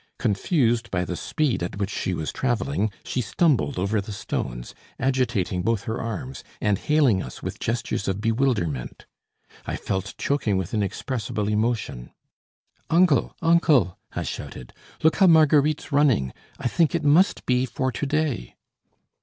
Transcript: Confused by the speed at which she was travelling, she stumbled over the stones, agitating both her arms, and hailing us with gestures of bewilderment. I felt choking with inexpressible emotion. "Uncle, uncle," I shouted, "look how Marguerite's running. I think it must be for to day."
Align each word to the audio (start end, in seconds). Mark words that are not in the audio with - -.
Confused 0.17 0.89
by 0.89 1.05
the 1.05 1.15
speed 1.15 1.61
at 1.61 1.77
which 1.77 1.91
she 1.91 2.15
was 2.15 2.31
travelling, 2.33 2.89
she 3.05 3.21
stumbled 3.21 3.77
over 3.77 4.01
the 4.01 4.11
stones, 4.11 4.73
agitating 4.99 5.61
both 5.61 5.83
her 5.83 6.01
arms, 6.01 6.43
and 6.59 6.79
hailing 6.79 7.21
us 7.21 7.43
with 7.43 7.59
gestures 7.59 8.07
of 8.07 8.19
bewilderment. 8.19 9.05
I 9.67 9.75
felt 9.75 10.15
choking 10.17 10.57
with 10.57 10.73
inexpressible 10.73 11.47
emotion. 11.49 12.09
"Uncle, 12.89 13.35
uncle," 13.43 13.99
I 14.13 14.23
shouted, 14.23 14.73
"look 15.03 15.17
how 15.17 15.27
Marguerite's 15.27 15.91
running. 15.91 16.33
I 16.57 16.67
think 16.67 16.95
it 16.95 17.03
must 17.03 17.45
be 17.45 17.67
for 17.67 17.91
to 17.91 18.05
day." 18.07 18.55